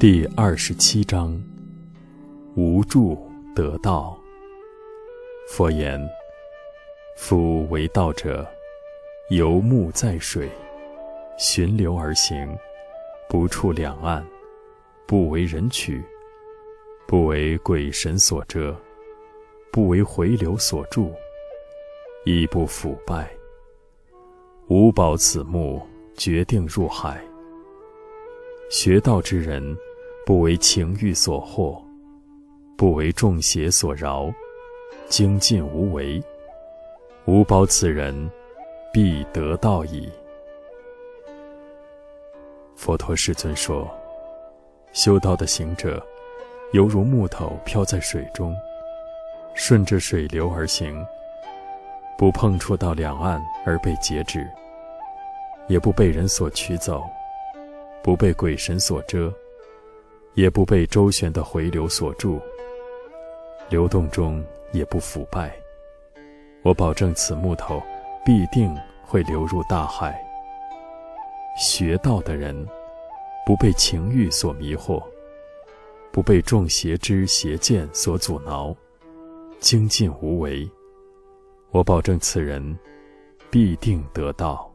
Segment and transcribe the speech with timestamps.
[0.00, 1.36] 第二十七章：
[2.54, 3.18] 无助
[3.52, 4.16] 得道。
[5.48, 6.00] 佛言：
[7.16, 8.46] 夫为道者，
[9.30, 10.48] 游目在水，
[11.36, 12.56] 循流而行，
[13.28, 14.24] 不触两岸，
[15.04, 16.00] 不为人取，
[17.08, 18.80] 不为鬼神所遮，
[19.72, 21.12] 不为回流所住，
[22.24, 23.28] 亦不腐败。
[24.68, 25.84] 吾保此目，
[26.16, 27.20] 决定入海。
[28.70, 29.76] 学道之人。
[30.28, 31.82] 不为情欲所惑，
[32.76, 34.30] 不为众邪所扰，
[35.08, 36.22] 精进无为，
[37.24, 38.30] 吾保此人
[38.92, 40.06] 必得道矣。
[42.76, 43.90] 佛陀世尊说
[44.92, 46.06] ：“修道的行者，
[46.72, 48.54] 犹如木头漂在水中，
[49.54, 51.02] 顺着水流而行，
[52.18, 54.46] 不碰触到两岸而被截止，
[55.68, 57.02] 也不被人所取走，
[58.02, 59.32] 不被鬼神所遮。”
[60.34, 62.40] 也不被周旋的回流所住，
[63.68, 65.54] 流动中也不腐败。
[66.62, 67.82] 我保证此木头
[68.24, 70.18] 必定会流入大海。
[71.58, 72.66] 学道的人，
[73.44, 75.02] 不被情欲所迷惑，
[76.12, 78.74] 不被众邪之邪见所阻挠，
[79.58, 80.68] 精进无为。
[81.70, 82.78] 我保证此人
[83.50, 84.67] 必定得道。